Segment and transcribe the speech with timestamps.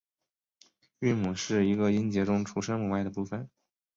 [0.97, 3.47] 韵母是一个音节中除声母外的部分。